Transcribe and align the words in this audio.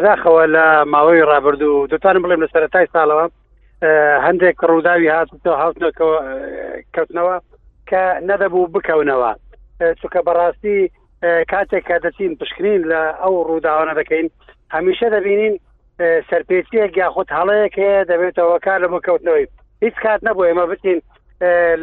بەداخەوە 0.00 0.44
لە 0.56 0.64
ماوەی 0.92 1.22
ڕابردوو 1.30 1.86
دوتانم 1.92 2.22
بڵێم 2.24 2.42
لە 2.44 2.48
سەرەتای 2.54 2.86
ساڵەوە 2.94 3.26
هەندێک 4.26 4.56
ڕووداوی 4.70 5.12
هاتوتە 5.16 5.50
هاوتنەوە 5.60 5.92
کەوتنەوە 6.94 7.34
کە 7.90 8.02
نەدەبوو 8.28 8.70
بکەونەوە 8.74 9.30
چکە 10.00 10.20
بەڕاستی 10.26 10.78
کاتێک 11.52 11.82
کە 11.88 11.96
دەچین 12.04 12.32
پشکنین 12.40 12.82
لە 12.92 13.02
ئەو 13.22 13.34
ڕووداوانە 13.48 13.92
دەکەین 14.00 14.26
هەمیشە 14.74 15.06
دەبینین 15.14 15.54
سەرپێچیەک 16.30 16.92
یاخود 16.96 17.28
هەڵەیەک 17.36 17.74
هەیە 17.82 18.02
دەبێتەوە 18.10 18.58
کار 18.66 18.78
لە 18.84 18.88
بکەوتنەوەی 18.94 19.46
هیچ 19.82 19.94
کات 20.04 20.20
نەبوو 20.26 20.46
ئێمە 20.48 20.64
بچین 20.72 20.98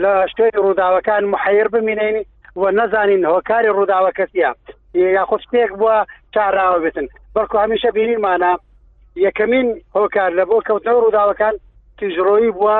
لە 0.03 0.11
شتۆی 0.31 0.59
ڕووداوەکان 0.65 1.23
محیر 1.33 1.67
بمینێنی 1.73 2.23
و 2.61 2.71
نەزانین 2.77 3.23
هۆکاری 3.31 3.75
ڕووداوە 3.77 4.11
کەسیە 4.19 4.51
یاخود 4.95 5.41
شتێک 5.45 5.71
بووە 5.81 5.97
چاراوە 6.37 6.79
بێتن 6.85 7.07
بەڵکو 7.35 7.55
هەمیشە 7.63 7.89
بینیمانە 7.97 8.53
یەکەمین 9.27 9.67
هۆکار 9.97 10.31
لە 10.39 10.43
بۆ 10.49 10.57
کەوتنەوە 10.67 11.03
ڕووداوەکان 11.03 11.55
تیژڕۆیی 11.97 12.51
بووە 12.57 12.77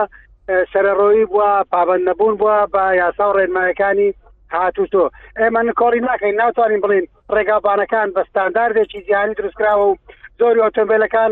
سەرڕۆیی 0.72 1.26
بووە 1.32 1.50
پابند 1.72 2.04
نەبوون 2.10 2.36
بووە 2.40 2.58
بە 2.74 2.84
یاسا 3.02 3.26
و 3.30 3.34
ڕێنمایەکانی 3.38 4.10
هاتوتۆ 4.54 5.04
ئێمە 5.40 5.62
نکۆڕی 5.70 6.02
ناکەین 6.08 6.36
ناتوانین 6.42 6.82
بڵین 6.84 7.06
ڕێگابانەکان 7.36 8.08
بە 8.16 8.22
ستانداردێکی 8.30 9.02
جیانی 9.08 9.34
دروستکراوە 9.38 9.86
و 9.90 9.96
زۆری 10.40 10.64
ئۆتۆمبیلەکان 10.66 11.32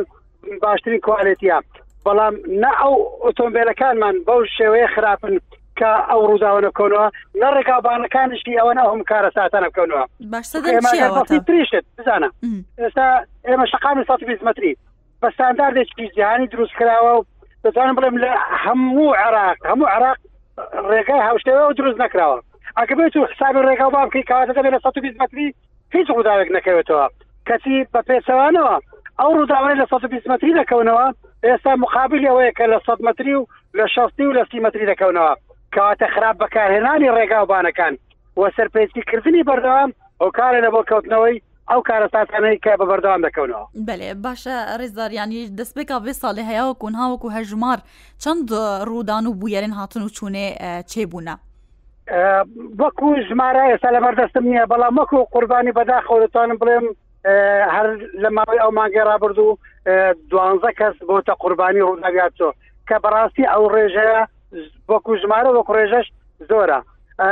باشترین 0.64 1.02
کوالێتیە 1.08 1.58
بەڵام 2.06 2.36
نە 2.62 2.72
ئەو 2.82 2.96
ئۆتۆمبیلەکانمان 3.26 4.16
بەو 4.28 4.42
شێوەیە 4.58 4.90
خراپن 4.96 5.36
کە 5.80 5.92
ئەو 6.10 6.22
ڕووداوە 6.30 6.62
نەکەنەوە 6.68 7.08
نە 7.42 7.48
ڕێکابانەکانشتی 7.58 8.58
ئەوە 8.60 8.74
ناهم 8.80 9.02
کارە 9.12 9.30
ساتانە 9.38 9.68
بکەنەوە 9.72 10.06
تریشت 11.48 11.86
بزانە 11.98 12.30
ئێستا 12.82 13.08
ئێمە 13.50 13.66
شقامی 13.72 14.04
سا 14.08 14.16
متری 14.48 14.74
بە 15.22 15.28
ستانداردێکی 15.36 16.08
جیهانی 16.16 16.48
دروست 16.54 16.74
کراوە 16.80 17.12
و 17.18 17.24
دەزانم 17.64 17.96
بڵێم 17.98 18.18
لە 18.24 18.32
هەموو 18.64 19.12
عراق 19.24 19.58
هەموو 19.72 19.88
عراق 19.96 20.18
ڕێگای 20.92 21.22
هاوشتەوە 21.28 21.64
و 21.70 21.74
دروست 21.80 21.98
نکراوە 22.04 22.38
ئەکە 22.78 22.94
بێت 22.98 23.16
و 23.18 23.26
حساب 23.34 23.56
ڕێگا 23.68 23.88
با 23.92 24.02
بکەی 24.06 24.24
کاواتەکە 24.32 24.62
لە 24.74 24.80
120 24.80 25.22
متری 25.22 25.48
هیچ 25.96 26.08
ڕووداوێک 26.10 26.50
نەکەوێتەوە 26.58 27.06
کەسی 27.48 27.78
بە 27.94 28.00
پێچەوانەوە 28.10 28.76
ئەو 29.20 29.32
ڕووداوای 29.38 29.76
لە 29.82 29.86
120 29.90 30.30
متری 30.32 30.54
دەکەونەوە 30.64 31.08
ئێستا 31.46 31.72
مقابل 31.84 32.22
ئەوەیە 32.28 32.52
کە 32.58 32.66
لە 32.74 32.78
100 32.86 33.08
متری 33.08 33.34
و 33.36 33.44
لە 33.78 33.86
16 33.96 34.24
و 34.28 34.34
لە 34.38 34.44
30 34.52 34.60
متری 34.66 34.90
دەکەونەوە 34.96 35.34
کەواتە 35.76 36.08
خراپ 36.16 36.36
بەکارهێنانی 36.44 37.10
ڕێگاوبانەکان 37.18 37.94
وە 38.40 38.48
سەرپێستیکردنی 38.58 39.46
بەردەوام 39.50 39.90
ئەو 40.22 40.30
کارە 40.38 40.60
لە 40.66 40.70
بۆ 40.74 40.82
کەوتنەوەی 40.90 41.38
ئەو 41.72 41.82
کارە 41.90 42.08
ساتانەی 42.16 42.58
کە 42.64 42.72
بە 42.80 42.86
بەردەوام 42.92 43.22
دەکەونەوە 43.28 43.66
بەێ 43.88 44.12
باشە 44.26 44.58
ڕێزداریانی 44.80 45.40
دەستبێکا 45.60 45.98
بێ 46.06 46.14
ساڵی 46.24 46.48
هەیەوەکو 46.50 46.86
هاوەکو 47.02 47.34
هەژمار 47.38 47.80
چەند 48.24 48.46
ڕوودان 48.90 49.24
و 49.28 49.36
بویێن 49.40 49.74
هاتن 49.80 50.02
و 50.08 50.14
چوونێ 50.18 50.48
چێبووە. 50.92 51.36
وەکو 52.82 53.08
ژمارە 53.30 53.64
ئێستا 53.70 53.90
لە 53.96 54.00
بەردەستم 54.06 54.44
نییە 54.52 54.66
بەڵام 54.72 54.94
وەکو 55.00 55.20
قوربانی 55.34 55.72
بەداخەوتانم 55.78 56.58
بڵێم 56.62 56.86
هەر 57.76 57.88
لە 58.24 58.30
ماوەی 58.36 58.62
ئەو 58.64 58.72
ماگە 58.80 59.04
رابرد 59.10 59.38
و 59.48 59.58
دوانزە 60.32 60.72
کەس 60.80 60.96
بۆتە 61.10 61.34
قوربانی 61.42 61.86
ڕووداگاتۆ 61.88 62.50
کە 62.88 62.96
بەڕاستی 63.04 63.50
ئەو 63.54 63.66
ڕێژەیە 63.76 64.22
وەکو 64.94 65.12
ژمارە 65.24 65.52
وەکو 65.58 65.76
ڕێژەش 65.80 66.08
زۆرە 66.50 66.80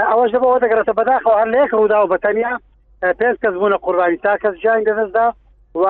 ئەوەش 0.10 0.30
دەبەوە 0.36 0.58
دەگرێتە 0.64 0.94
بەداخەوە 1.00 1.40
هەر 1.40 1.50
لەیەک 1.54 1.72
ڕوودا 1.78 1.98
و 2.00 2.10
بەتەنیا 2.14 2.54
پێنج 3.20 3.36
کەس 3.44 3.56
بوونە 3.60 3.78
قوربانی 3.86 4.18
تا 4.26 4.34
کەس 4.44 4.56
جیان 4.62 4.82
دەدەستدا 4.90 5.28
و 5.82 5.84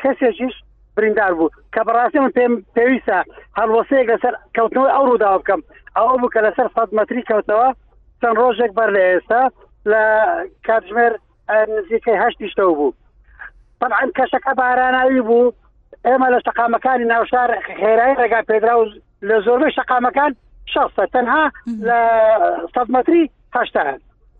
کەسێکیش 0.00 0.54
بریندار 0.96 1.32
بوو 1.38 1.50
کە 1.74 1.80
بەڕاستی 1.86 2.18
من 2.24 2.32
پێم 2.36 2.52
پێویستە 2.76 3.18
هەڵوەسەیەک 3.60 4.06
لەسەر 4.12 4.34
کەوتنەوەی 4.56 4.94
ئەو 4.94 5.04
ڕوودا 5.08 5.28
بکەم 5.40 5.60
ئەو 5.96 6.16
بوو 6.20 6.32
کە 6.34 6.40
لەسەر 6.46 6.66
سەد 6.76 6.90
مەتری 6.98 7.26
کەوتەوە 7.30 7.68
چەند 8.20 8.36
ڕۆژێک 8.42 8.72
بەر 8.78 8.88
لە 8.96 9.02
ئێستا 9.10 9.42
لە 9.90 10.02
کاتژمێر 10.66 11.12
نزیکەی 11.74 12.20
هەشتیشتەوە 12.22 12.72
بوو 12.78 12.92
طبعاً 13.80 14.02
کەشەکە 14.18 14.52
بارانایی 14.58 15.20
بوو 15.28 15.52
ئێمە 16.06 16.28
لە 16.34 16.38
شقامەکانی 16.46 17.06
ناوشار 17.12 17.50
خێرایی 17.78 18.18
ڕێگا 18.20 18.40
پێدرا 18.50 18.74
و 18.80 18.84
لە 19.28 19.36
زۆربەی 19.46 19.74
شقامەکان 19.78 20.32
شخصە 20.76 21.04
تەنها 21.14 21.44
لە 21.88 22.00
سەمەتری 22.74 23.24
هەشتان 23.56 23.88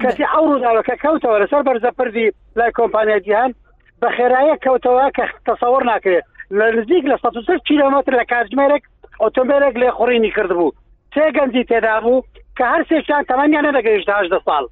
کەسی 0.03 0.25
ئەو 0.33 0.45
ڕووداوەکە 0.51 0.95
کەوتەوە 1.05 1.41
لەسەر 1.43 1.63
بەرزە 1.69 1.91
پردی 1.99 2.29
لای 2.59 2.75
کۆمپانیا 2.79 3.19
جیهان 3.27 3.53
بە 4.01 4.09
خێرایە 4.17 4.55
کەوتەوە 4.65 5.07
کە 5.17 5.25
تەسەوەڕ 5.49 5.83
ناکرێت 5.93 6.27
لە 6.59 6.67
نزیک 6.77 7.05
لە 7.11 7.17
1 7.25 7.65
کیلومتر 7.69 8.11
لە 8.21 8.25
کاتژمێرێک 8.33 8.85
ئۆتۆمبیلێک 9.23 9.75
لێ 9.83 9.89
خوڕینی 9.97 10.31
کردبوو 10.37 10.75
سێ 11.15 11.25
گەنجی 11.37 11.65
تێدا 11.71 11.97
بوو 12.05 12.25
کە 12.57 12.65
هەر 12.73 12.83
سێشان 12.91 13.23
تەمانیان 13.31 13.65
نەدەگەیشت 13.69 14.09
18 14.11 14.39
ساڵ 14.47 14.65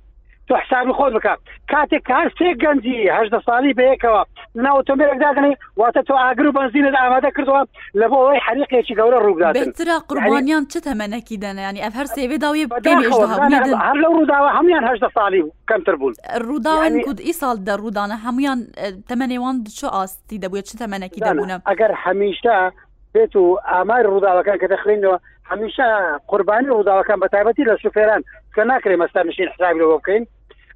تو 0.49 0.57
حساب 0.57 0.93
خۆ 0.99 1.13
بکە 1.17 1.33
کاتێک 1.73 2.03
کار 2.09 2.31
سێ 2.39 2.51
گەنجی 2.63 3.11
هەشدە 3.17 3.39
ساڵی 3.49 3.73
بەیەکەوە 3.79 4.23
ناوتۆمبیلێکداگەنی 4.57 5.55
واتە 5.81 6.03
تۆ 6.11 6.13
ئاگر 6.25 6.47
و 6.47 6.53
بنزینت 6.53 6.95
ئامادە 7.01 7.31
کردووە 7.37 7.63
لە 8.01 8.07
بۆ 8.11 8.15
ئەوەی 8.23 8.41
حریقێکی 8.47 8.95
گەورە 8.99 9.19
ڕووداترا 9.27 9.99
قربانیان 10.09 10.67
چ 10.67 10.77
تەمەەکی 10.77 11.37
دەنیانی 11.45 11.83
ئەف 11.85 11.95
هەر 11.99 12.05
سێوێ 12.07 12.39
داوی 12.39 12.67
هەر 13.89 13.97
لەو 14.05 14.13
ڕووداوە 14.19 14.51
هەمویان 14.57 14.85
هەشدە 14.91 15.09
ساڵی 15.17 15.43
کەمتر 15.69 15.97
بوون 15.97 16.15
ڕووداوان 16.49 17.01
کود 17.05 17.21
ئی 17.21 17.33
ساڵ 17.43 17.57
دەڕوودانە 17.69 18.17
هەمویان 18.27 18.59
تەمەێوان 19.11 19.57
چ 19.81 19.85
ئاستی 19.85 20.39
دەبێت 20.45 20.65
چ 20.71 20.73
تەمەەکی 20.81 21.21
دەبوونە 21.27 21.57
ئەگەر 21.71 21.91
هەمیشتا 22.05 22.71
بێت 23.15 23.37
و 23.37 23.59
ئامار 23.71 24.03
ڕووداوەکان 24.13 24.57
کە 24.63 24.67
دەخلینەوە 24.75 25.19
هەمیشە 25.51 25.89
قوربانی 26.29 26.69
ڕووداوەکان 26.73 27.19
بە 27.23 27.29
تایبەتی 27.33 27.65
لە 27.71 27.75
سوفێران 27.83 28.23
کە 28.55 28.63
ناکرێ 28.71 28.97
مەستا 29.03 29.23
نشین 29.27 29.49
حسابی 29.53 29.81
لەوە 29.81 29.99
بکەین 30.01 30.25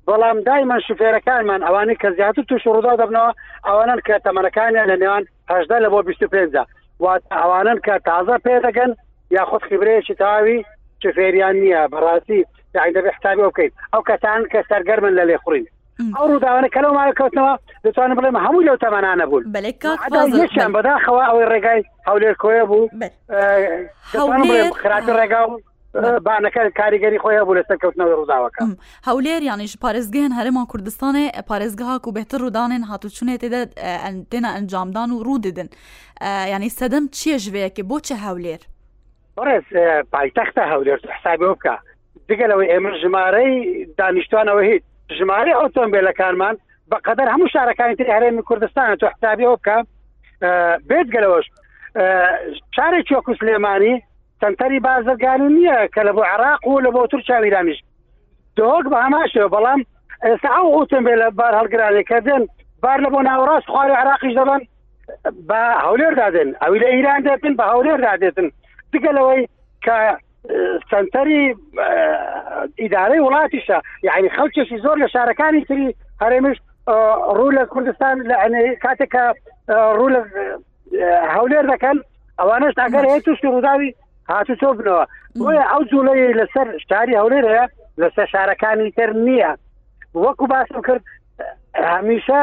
بەڵام 0.09 0.39
دایمان 0.49 0.81
شوفێرەکانمان 0.89 1.61
ئەوانەی 1.67 2.01
کە 2.03 2.09
زیاتر 2.19 2.45
توش 2.51 2.63
ڕوودا 2.69 2.95
دەبنەوە 3.01 3.33
ئەوانن 3.69 4.01
کە 4.07 4.15
تەمەەکانیان 4.27 4.87
لە 4.93 4.97
نێوان 5.03 5.25
هەشدا 5.55 5.77
لە 5.85 5.89
بۆ 5.93 5.99
25 6.05 6.55
ئەوانن 7.41 7.79
کە 7.87 7.95
تازە 8.09 8.37
پێدەگەن 8.47 8.93
یاخود 9.37 9.63
خبرەیەکی 9.71 10.15
تاوی 10.23 10.57
شوفێریان 11.03 11.55
نییە 11.63 11.81
بەڕاستی 11.93 12.41
دەبێ 12.97 13.11
حتابی 13.17 13.43
بکەین 13.49 13.73
ئەو 13.93 14.03
کەتان 14.11 14.41
کە 14.53 14.59
سەرگەرمن 14.71 15.13
لە 15.19 15.25
لێ 15.29 15.37
خوڕین 15.43 15.67
ئەو 16.17 16.27
ڕووداوانە 16.31 16.69
کەلو 16.75 16.91
ماوە 16.99 17.13
کەوتنەوە 17.21 17.53
دەتوانن 17.85 18.17
بڵێم 18.19 18.37
هەموو 18.47 18.67
لەو 18.69 18.77
تەمانانە 18.85 19.25
بوون 19.31 19.45
بەداخەوە 20.75 21.23
ئەوەی 21.29 21.47
ڕێگای 21.53 21.81
هەولێر 22.09 22.35
کۆە 22.43 22.63
بوو 22.71 22.85
خراپی 24.83 25.13
ڕێگا 25.19 25.43
بانەکە 25.95 26.71
کاریگەری 26.81 27.19
خۆیان 27.25 27.45
بوو 27.47 27.57
لە 27.59 27.65
سەرکەوتنەوەی 27.69 28.19
ڕووداوەکە 28.21 28.61
هەولێر 29.09 29.41
یانیش 29.51 29.73
پارێزگەیان 29.85 30.33
هەرمان 30.39 30.67
کوردستانێ 30.73 31.27
پارێزگەها 31.51 31.97
و 32.09 32.13
بهتر 32.17 32.39
ڕوودانێن 32.43 32.85
هاتوچونێت 32.91 33.41
تێدا 33.43 33.61
تێنە 34.31 34.51
ئەنجامدان 34.57 35.11
و 35.13 35.23
ڕوو 35.27 35.39
ددن 35.47 35.69
ینی 36.55 36.71
سەدەم 36.81 37.05
چیە 37.17 37.37
ژوەیەکی 37.45 37.83
بۆچە 37.91 38.17
هەولێر 38.27 38.61
بەڕێز 39.37 39.67
پایتەختە 40.13 40.63
هەولێر 40.73 40.99
حسابی 41.17 41.47
بکە 41.53 41.75
دگەلەوەی 42.31 42.71
ئێمە 42.73 42.91
ژمارەی 43.03 43.53
دانیشتوانەوە 43.99 44.63
هیچ 44.71 44.83
ژمارە 45.19 45.53
ئۆتۆمبیلەکانمان 45.61 46.55
بەقدر 46.91 47.27
هەموو 47.35 47.49
شارەکانی 47.55 47.97
تری 47.99 48.13
هەرێمی 48.17 48.43
کوردستانە 48.49 48.97
تو 49.01 49.07
حسابی 49.15 49.47
بکە 49.55 49.77
بێتگەلەوەش 50.89 51.47
شارێکی 52.77 53.15
وەکو 53.17 53.33
سلێمانی 53.41 53.95
سنتەری 54.41 54.81
بازرگانی 54.87 55.49
نییە 55.57 55.79
کە 55.95 56.03
لە 56.09 56.13
بۆ 56.17 56.23
عراق 56.35 56.67
و 56.67 56.81
لە 56.85 56.91
بۆ 56.95 57.07
تورکیا 57.11 57.39
ویرانیش 57.43 57.79
دۆک 58.57 58.85
بە 58.93 58.99
هەماشەوە 59.07 59.51
بەڵام 59.55 59.81
ئێستا 60.25 60.49
ئەو 60.57 60.67
ئوتم 60.75 61.03
بێ 61.07 61.15
لە 61.23 61.29
بار 61.41 61.53
هەڵگرانی 61.61 62.03
کە 62.11 62.19
دێن 62.27 62.43
بار 62.83 62.99
لە 63.05 63.09
بۆ 63.15 63.21
ناوەڕاست 63.29 63.69
خوارێ 63.73 63.95
عراقیش 64.03 64.35
دەبن 64.39 64.61
بە 65.49 65.61
هەولێر 65.87 66.15
دادن 66.21 66.49
ئەوی 66.63 66.79
لە 66.85 66.89
ئیران 66.95 67.21
دێتن 67.27 67.55
بە 67.61 67.65
هەولێر 67.73 67.99
دادێتن 68.07 68.49
دیگە 68.93 69.11
لەوەی 69.17 69.43
کە 69.85 69.97
سنتەری 70.91 71.43
ئیدارەی 72.83 73.25
وڵاتیشە 73.27 73.79
یعنی 74.09 74.29
خەڵکیێکی 74.37 74.79
زۆر 74.85 74.97
لە 75.03 75.09
شارەکانی 75.15 75.63
تری 75.69 75.87
هەرێمش 76.23 76.57
ڕوو 77.37 77.51
لە 77.59 77.65
کوردستان 77.73 78.17
لە 78.31 78.37
کاتێکە 78.85 79.25
ڕوو 79.99 80.11
لە 80.15 80.21
هەولێر 81.37 81.65
دەکەن 81.73 81.97
ئەوانش 82.41 82.73
تاگەر 82.81 83.05
هەیە 83.11 83.23
تووشی 83.25 83.49
ڕووداوی 83.55 83.93
هاتو 84.31 84.55
تۆ 84.63 84.69
بنەوە 84.79 85.05
بۆیە 85.41 85.65
ئەو 85.73 85.83
جوڵەیە 85.91 86.37
لەسەر 86.41 86.67
شاری 86.89 87.19
هەولێرەیە 87.21 87.65
لەسەر 88.03 88.27
شارەکانی 88.33 88.95
تر 88.97 89.11
نییە 89.27 89.51
وەکو 90.25 90.47
باسم 90.53 90.81
کرد 90.87 91.03
هەمیشە 91.95 92.41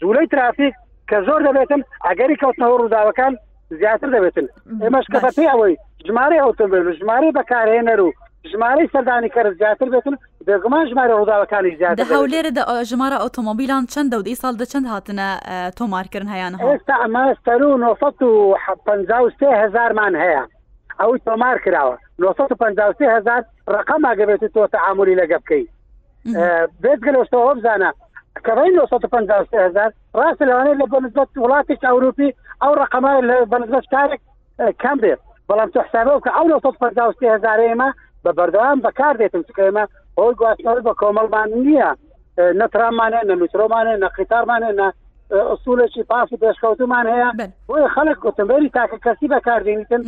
جوولەی 0.00 0.30
ترافیک 0.32 0.74
کە 1.10 1.16
زۆر 1.26 1.40
دەبێتن 1.48 1.80
ئەگەری 2.06 2.40
کەوتنەوە 2.42 2.78
ڕووداوەکان 2.80 3.32
زیاتر 3.78 4.08
دەبێتن 4.16 4.46
ئێمەش 4.82 5.06
کەفەتی 5.14 5.50
ئەوەی 5.52 5.74
ژمارە 6.06 6.36
ئەوتۆمبیل 6.42 6.82
ژمارە 7.00 7.30
بەکارهێنەر 7.38 8.00
و 8.02 8.10
ژمارەی 8.52 8.90
سەردانی 8.94 9.28
کە 9.34 9.58
زیاتر 9.58 9.88
بێتن 9.94 10.14
دەگومان 10.46 10.82
ژمارە 10.90 11.12
ڕووداوەکانی 11.18 11.74
زیاتر 11.80 12.04
هەولێرەدا 12.14 12.62
ژمارە 12.90 13.16
ئۆتۆمۆبیلان 13.24 13.82
چەند 13.92 14.08
دەودەی 14.14 14.40
ساڵ 14.42 14.54
دەچەند 14.62 14.86
هاتنە 14.92 15.28
تۆمارکردن 15.78 16.28
هیانە 16.34 16.56
ئێستا 16.66 16.94
ئەمە 17.02 17.24
سەر 17.44 17.60
و 17.62 17.96
1950 18.68 19.52
هزارمان 19.62 20.14
هەیە 20.22 20.42
ئەوی 21.00 21.18
تۆمار 21.26 21.56
کراوە 21.64 21.96
1950 22.18 23.08
هزار 23.16 23.40
ڕقم 23.76 24.02
ئەگەبێت 24.10 24.42
تۆ 24.54 24.66
تەعاملی 24.74 25.16
لەگە 25.20 25.36
بکەیت 25.42 25.68
بێتگەلەوەەوە 26.82 27.54
بزانە 27.58 27.90
کەڕی 28.46 28.70
1950 28.82 29.54
هزار 29.66 29.90
ڕاست 30.20 30.42
لەوانێت 30.48 30.78
لە 30.82 30.86
بەنسبت 30.92 31.28
وڵاتێک 31.42 31.78
ئەوروپی 31.88 32.30
ئەو 32.62 32.72
ڕقەمە 32.82 33.12
بەنسبت 33.52 33.84
کارێک 33.94 34.20
کەم 34.82 34.96
بێت 35.02 35.18
بەڵام 35.50 35.70
تۆ 35.74 35.78
حسابەوە 35.86 36.20
کە 36.24 36.30
ئەو 36.36 36.44
1950 36.54 37.36
هزارێمە 37.36 37.90
بە 38.26 38.32
بەردەوام 38.38 38.78
بەکار 38.86 39.14
دێتم 39.20 39.42
چکەمە 39.48 39.84
ئەوی 40.18 40.34
گواستنەوە 40.40 40.80
بە 40.88 40.92
کۆمەڵمان 41.00 41.48
نییە 41.66 41.90
نەترامانە 42.60 43.20
نەلووسۆمانە 43.30 43.92
نەقیتارمانە 44.04 44.70
نە 44.80 44.88
ئەسوولێکی 45.50 46.02
پاس 46.10 46.28
پێشکەوتمان 46.42 47.06
هەیە 47.14 47.28
بۆی 47.68 47.88
خەلک 47.96 48.18
گوتمبەری 48.24 48.70
تاکە 48.76 48.98
کەسی 49.04 49.26
بەکاردێنیتن 49.34 50.02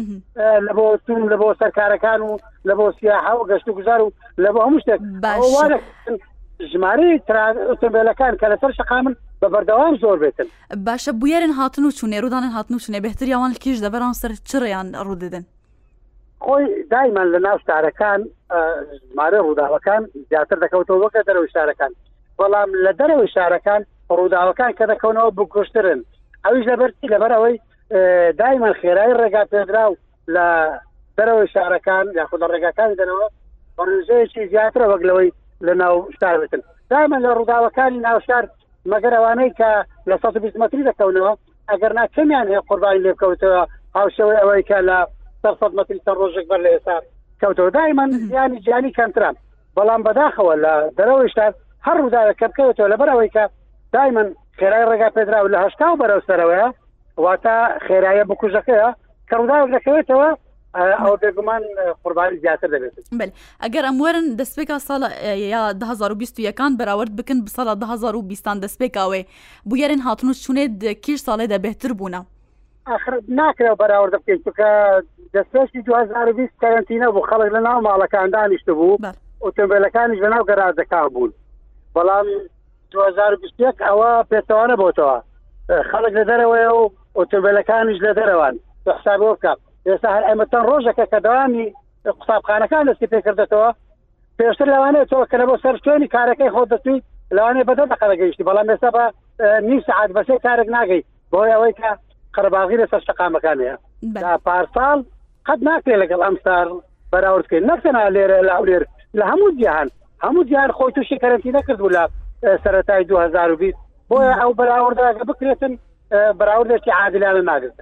لە 0.66 0.72
بۆ 0.78 0.84
تون 1.06 1.22
لە 1.32 1.36
بۆ 1.42 1.48
سەرکارەکان 1.60 2.20
و 2.20 2.30
لە 2.68 2.74
بۆ 2.78 2.86
سیاح 3.00 3.24
و 3.40 3.46
گەشت 3.50 3.66
و 3.68 3.72
گوزار 3.78 4.00
و 4.02 4.08
لە 4.42 4.48
بۆ 4.54 4.60
هەموو 4.66 4.82
شتێک 4.84 5.00
ژمارەی 6.72 7.20
ئۆتۆمبیلەکان 7.70 8.32
کە 8.40 8.46
لەسەر 8.52 8.70
شقامن 8.78 9.14
بە 9.42 9.48
بەردەوام 9.52 9.94
زۆر 10.02 10.18
بێتن 10.22 10.48
باشە 10.86 11.12
بویێرن 11.20 11.50
هاتن 11.58 11.84
و 11.86 11.90
چونێ 11.98 12.18
ڕوودانن 12.22 12.52
هاتن 12.56 12.74
و 12.74 12.78
چونێ 12.84 13.00
بهترییاوان 13.04 13.52
کیش 13.62 13.78
دەبەران 13.84 14.14
سەر 14.22 14.32
چڕیان 14.50 14.88
ڕووددن 15.08 15.44
خۆی 16.48 16.66
دایمان 16.90 17.26
لە 17.34 17.38
ناو 17.40 17.58
شارەکان 17.66 18.20
مارە 19.18 19.38
ڕووداوەکان 19.46 20.02
زیاتر 20.30 20.58
دەکەوتەوە 20.64 20.98
وەکە 21.04 21.20
دەرەوە 21.28 21.48
شارەکان 21.54 21.92
بەڵام 22.38 22.68
لە 22.84 22.92
دەرەوەی 23.00 23.32
شارەکان 23.36 23.82
ڕووداوەکان 24.18 24.70
کە 24.78 24.84
دەکەونەوە 24.92 25.30
بکوشترن 25.38 26.00
ئەویش 26.44 26.66
لەبەرچی 26.70 27.10
لەبەرەوەی 27.14 27.56
دایمان 28.40 28.72
خێرایی 28.80 29.16
ڕێگا 29.20 29.42
پێدراو 29.52 29.92
لە 30.34 30.46
دەرەوەی 31.18 31.52
شارەکان 31.54 32.04
یاخود 32.18 32.40
لە 32.44 32.46
ڕێگاکان 32.52 32.90
دەرەوە 33.00 33.26
ڕژەیەکی 33.88 34.48
زیاترە 34.52 34.86
وەک 34.92 35.02
لەوەی 35.08 35.30
لە 35.66 35.72
ناو 35.82 35.94
شار 36.20 36.36
بتن 36.42 36.60
دایمان 36.90 37.20
لە 37.26 37.30
ڕووداوەکانی 37.38 38.00
ناوشار 38.08 38.44
مەگەرەوانەی 38.92 39.50
کە 39.58 39.70
لە 40.08 40.16
120 40.22 40.58
متری 40.58 40.82
دەکەونەوە 40.90 41.32
ئەگەر 41.70 41.92
ناکەمیان 42.00 42.46
هەیە 42.50 42.60
قوربانی 42.68 43.02
لێبکەوتەوە 43.04 43.60
هاوشەوەی 43.96 44.40
ئەوەی 44.40 44.62
کە 44.70 44.78
لە 44.90 44.98
سەر 45.48 45.54
فەرمەتی 45.60 46.00
چەند 46.06 46.18
ڕۆژێک 46.20 46.46
بەر 46.50 46.60
لە 46.64 46.70
ئێستا 46.74 46.96
کەوتەوە 47.40 47.70
دایمان 47.74 48.10
زیانی 48.10 48.60
جیانی 48.66 48.92
کەمتران 48.98 49.36
بەڵام 49.76 50.02
بەداخەوە 50.06 50.54
لە 50.64 50.74
دەرەوەیشتا 50.98 51.46
هەر 51.86 51.96
ڕووداە 52.02 52.32
کەپکەوتەوە 52.40 52.88
لە 52.92 52.96
بەرەوەی 53.00 53.30
کە 53.34 53.44
دایمن 53.94 54.28
خێرای 54.58 54.84
ڕێگا 54.90 55.08
پێدراوە 55.16 55.48
لە 55.54 55.58
هەشتا 55.64 55.86
و 55.90 55.98
بەرەو 56.00 56.20
سەرەوەە 56.28 56.66
واتە 57.24 57.56
خێرایە 57.86 58.24
بکوژەکەە 58.30 58.86
کە 59.28 59.34
ڕووداوە 59.40 59.66
دەکەوێتەوە 59.76 60.28
ئەو 61.00 61.14
بێگومان 61.22 61.62
قوربانی 62.02 62.38
زیاتر 62.42 62.68
دەبێت 62.74 62.94
بل 63.20 63.30
ئەگەر 63.64 63.84
ئەموەرن 63.88 64.26
دەستپێکا 64.40 64.76
ساڵ 64.88 65.02
یا 65.54 65.62
2021 65.72 66.76
بەراورد 66.78 67.12
بکن 67.18 67.38
بسەڵە 67.46 67.74
2020 67.80 68.62
دەستپێکاوێ 68.64 69.22
بویێرن 69.68 69.98
هاتون 70.06 70.30
و 70.30 70.32
چونێت 70.44 70.72
کیش 71.04 71.20
ساڵێ 71.28 71.46
دەبێتتر 71.52 71.92
بوونە 71.98 72.22
آخر 72.94 73.20
ناکرا 73.28 73.76
بەراوردە 73.82 74.18
بکەیت 74.20 74.40
بکە 74.48 74.68
دەستشی 75.34 75.82
2020 75.86 76.52
کارنتینە 76.64 77.08
بوو 77.12 77.26
خەڵک 77.30 77.50
لە 77.52 77.60
ناو 77.66 77.80
ماڵەکان 77.84 78.30
دانیشت 78.32 78.70
بوو 78.70 78.98
ئۆتۆمبیلەکانیش 79.44 80.20
بە 80.22 80.28
ناو 80.34 80.44
گەرازەکان 80.48 81.08
بوون 81.12 81.32
بەڵام 81.96 82.26
2020 82.90 83.82
ئەوە 83.82 84.10
پێتەوانە 84.32 84.76
بۆتەوە 84.80 85.16
خەڵک 85.90 86.12
لە 86.14 86.24
دەرەوەی 86.30 86.68
و 86.74 86.90
ئۆتۆمبیلەکانیش 87.16 87.98
لە 88.06 88.12
دەرەوان 88.18 88.54
حسابەوە 88.96 89.36
بکە 89.36 89.52
ئێستا 89.86 90.08
هەر 90.16 90.24
ئەمەتەن 90.28 90.64
ڕۆژەکە 90.68 91.06
کە 91.12 91.18
دەوانی 91.26 91.74
قوتابخانەکان 92.18 92.84
دەستی 92.88 93.06
پێکردێتەوە 93.12 93.68
پێشتر 94.38 94.68
لەوانێت 94.74 95.08
تۆ 95.12 95.26
کە 95.30 95.36
لە 95.40 95.44
بۆ 95.48 95.54
سەر 95.64 95.76
شوێنی 95.84 96.08
کارەکەی 96.14 96.50
خۆ 96.54 96.62
دەتوی 96.72 96.98
لەوانێ 97.36 97.62
بەدە 97.68 97.84
دەقەدەگەیشتی 97.92 98.46
بەڵام 98.48 98.68
ئێستا 98.70 98.90
بە 98.96 99.04
نیم 99.68 99.80
سعات 99.86 100.10
بەسێ 100.16 100.34
کارێک 100.46 100.68
ناگەی 100.76 101.02
بۆی 101.32 101.52
ئەوەی 101.54 101.74
کە 101.80 101.90
قەرباغی 102.36 102.76
لە 102.84 102.88
سەر 102.90 103.00
شقامەکانەیە 103.08 103.76
دا 104.20 104.32
پارساڵ 104.44 104.98
قەت 105.46 105.60
ناکرێ 105.68 105.94
لەگەڵ 106.02 106.20
ئەمسار 106.26 106.66
بەراوردکەین 107.12 107.64
نەکەنا 107.70 108.04
لێرە 108.16 108.38
لاولێر 108.48 108.82
لە 109.18 109.24
هەموو 109.30 109.52
جیهان 109.58 109.88
هەموو 110.24 110.44
جیان 110.48 110.70
خۆی 110.76 110.92
تووشی 110.94 111.16
کەرەنتی 111.22 111.54
نەکرد 111.58 111.78
بوو 111.78 111.92
لە 111.96 112.02
سەتای 112.64 113.04
2020 113.04 113.76
بۆیە 114.10 114.34
ئەو 114.40 114.50
بەراوردەکە 114.58 115.24
بکرێتن 115.30 115.72
بەراوردێکی 116.38 116.90
عادلانە 117.00 117.42
ناگرێت 117.50 117.76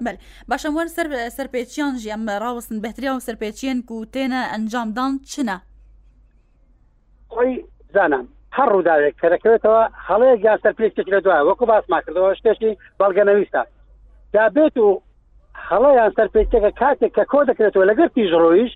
باشە 0.50 0.69
وەر 0.76 0.88
سەر 0.96 1.06
سەرپێچیان 1.37 1.94
ژیان 2.02 2.20
ڕاوستن 2.43 2.78
بەتریا 2.84 3.12
و 3.14 3.25
سەرپێچیان 3.26 3.78
و 3.93 4.04
تێنە 4.14 4.40
ئەنجامدان 4.52 5.12
چنە 5.31 5.56
خۆی 7.34 7.52
زانام 7.94 8.26
هەر 8.56 8.69
ڕووداوێک 8.75 9.14
کەرەکەوێتەوە 9.22 9.82
هەڵەیە 10.08 10.37
یا 10.46 10.54
سەرپێچێک 10.64 11.08
لە 11.14 11.19
دوای 11.25 11.43
وەکو 11.48 11.66
باسما 11.70 11.98
کردەوە 12.04 12.31
شتێکی 12.38 12.70
بەڵگەنەویستە 13.00 13.62
دابێت 14.34 14.76
و 14.78 15.00
هەڵەیان 15.69 16.11
سەرپێکەکە 16.17 16.70
کاتێک 16.81 17.12
کە 17.17 17.25
کۆ 17.32 17.40
دەکرێتەوە 17.50 17.84
لەگەر 17.90 18.08
پیژڕۆیش 18.14 18.73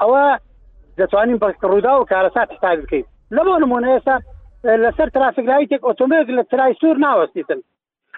ئەوە 0.00 0.24
دەتوانین 0.98 1.38
بە 1.42 1.48
ڕوودا 1.70 1.94
و 1.96 2.08
کارەسات 2.12 2.48
حساب 2.56 2.76
بکەین 2.82 3.04
لەبۆ 3.36 3.54
نمونە 3.64 3.88
ئێستا 3.94 4.16
لەسەر 4.84 5.08
ترافیکرایتێک 5.16 5.80
ئۆتۆمبیل 5.88 6.34
لە 6.38 6.44
ترای 6.50 6.74
سوور 6.80 6.96
ناوەستیتن 7.06 7.60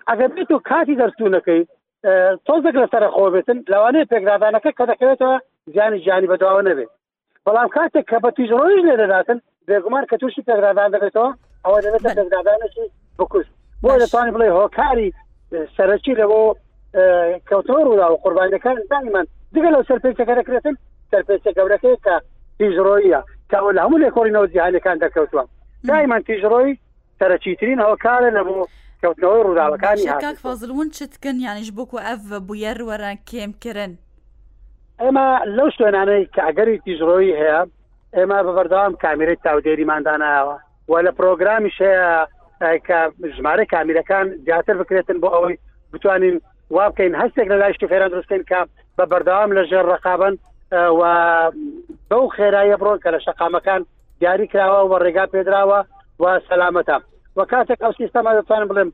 ئەگەر 0.08 0.30
بێت 0.36 0.50
و 0.52 0.60
کاتی 0.70 0.98
دەرسوونەکەی 1.00 1.60
تۆزێک 2.46 2.76
لە 2.82 2.86
سرە 2.92 3.08
خۆبێتن 3.14 3.58
لەوانەیە 3.72 4.10
پێکدادانەکە 4.12 4.70
کە 4.78 4.84
دەکەوێتەوە 4.90 5.36
زیانی 5.74 6.02
ژیانی 6.04 6.30
بەداوە 6.32 6.62
نەبێت 6.68 6.90
بەڵام 7.44 7.68
کاتێک 7.76 8.04
کە 8.10 8.16
بە 8.24 8.30
توژڕۆیش 8.36 8.80
لێ 8.88 8.94
دەداتن 9.02 9.38
بێگومان 9.68 10.04
کە 10.10 10.16
تووشی 10.20 10.42
پێکدادان 10.48 10.88
دەبێتەوە 10.94 11.30
ئەوە 11.64 11.78
دەبێت 11.84 12.02
پێکدادانەکی 12.06 12.86
بکوشت 13.18 13.50
بۆ 13.82 13.90
دەتوانین 14.02 14.34
بڵێ 14.34 14.48
هۆکاری 14.58 15.10
سەرەکی 15.76 16.14
لەەوە 16.18 16.44
کەوتۆڕدا 17.50 18.06
و 18.10 18.16
قوربانەکان 18.22 18.76
زانیمان 18.90 19.26
دیگە 19.54 19.70
لەو 19.74 19.82
سەرپێچەکەەکرێتن 19.88 20.74
سەرپێچە 21.12 21.50
گەورەکەی 21.58 21.96
کە 22.04 22.14
تیژڕۆیە 22.58 23.20
کاوە 23.52 23.70
لە 23.76 23.80
هەموو 23.84 24.02
لە 24.04 24.10
کۆرینەوە 24.16 24.46
جیهالەکان 24.52 24.96
دەکەوتووە 25.02 25.44
دایمان 25.88 26.22
تیژڕۆی 26.28 26.72
سەرەکیترین 27.20 27.78
ئەو 27.84 27.94
کارە 28.04 28.28
لەبوو 28.36 28.66
کەوتنەوەی 29.02 29.42
ڕووداوەکانی 29.46 30.36
فازلون 30.42 30.90
چتکن 30.90 31.36
یانیش 31.46 31.70
بکو 31.76 31.98
ئەف 32.06 32.20
بویەر 32.46 32.78
وەرە 32.88 33.12
کێمکردن 33.30 33.92
ئێمە 35.02 35.26
لەو 35.56 35.68
شوێنانەی 35.76 36.24
کە 36.34 36.40
ئەگەری 36.48 36.76
تیژڕۆی 36.84 37.36
هەیە 37.40 37.60
ئێمە 38.16 38.38
بەبەردەوام 38.46 38.92
کامیرەی 39.02 39.38
تاودێریمانداناوە 39.44 40.56
و 40.88 40.92
لە 41.06 41.10
پرۆگرامی 41.18 41.70
شەیە 41.78 42.12
ژمارە 43.38 43.64
کامیرەکان 43.70 44.26
زیاتر 44.44 44.74
بکرێتن 44.82 45.18
بۆ 45.22 45.28
ئەوەی 45.34 45.56
بتوانین 45.92 46.36
وا 46.74 46.84
بکەین 46.90 47.14
هەستێک 47.20 47.48
لە 47.52 47.56
لایشتی 47.62 47.86
فێران 47.90 48.10
درستین 48.16 48.42
کە 48.50 48.60
بە 48.98 49.04
بەردەوام 49.10 49.50
لە 49.56 49.62
ژێر 49.70 49.86
ڕقابن 49.92 50.34
و 50.72 51.02
بەو 52.10 52.24
خێرایە 52.36 52.76
بڕۆن 52.80 52.98
کە 53.04 53.08
لە 53.14 53.20
شقامەکان 53.26 53.82
دیاری 54.20 54.46
کراوە 54.52 54.82
و 54.90 54.94
ڕێگا 55.04 55.24
پێدراوە 55.34 55.80
و 56.22 56.24
سەلامەتە 56.48 56.96
و 57.36 57.44
کاتێک 57.52 57.80
ئەو 57.84 57.92
سیستەما 58.00 58.32
دەتوانم 58.38 58.68
بڵێم 58.72 58.90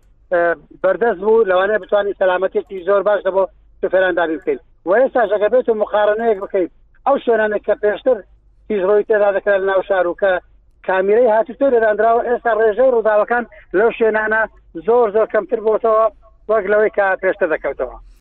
بەردەست 0.82 1.20
بوو 1.24 1.44
لەوانەیە 1.50 1.82
بتوانین 1.82 2.14
سەلامەتێکی 2.20 2.84
زۆر 2.88 3.02
باش 3.08 3.20
دەبۆ 3.26 3.44
فێرانداری 3.92 4.38
بکەین 4.40 4.60
و 4.86 4.90
ئێستا 4.98 5.22
ژەکە 5.30 5.48
بێت 5.52 5.68
و 5.68 5.74
مخارنەیەک 5.82 6.38
بکەیت 6.44 6.70
ئەو 7.06 7.16
شوێنانێک 7.24 7.62
کە 7.68 7.74
پێشتر 7.82 8.16
تیژڕۆی 8.66 9.04
تێدا 9.08 9.28
دەکرێت 9.36 9.62
ناو 9.70 9.82
شارروکە 9.88 10.32
کامیرەی 10.88 11.30
هاتیۆ 11.34 11.66
دەدانراوە 11.74 12.26
ئێستا 12.28 12.52
ڕێژەی 12.60 12.92
ڕووداوەکان 12.94 13.44
لەو 13.78 13.90
شوێنانە 13.96 14.42
زۆر 14.86 15.06
زۆر 15.14 15.26
کەمتر 15.34 15.60
بۆتەوە 15.66 16.04
وەک 16.50 16.64
لەوەی 16.72 16.94
کا 16.96 17.06
پێشتە 17.22 17.46
دەکەوتەوە 17.52 17.96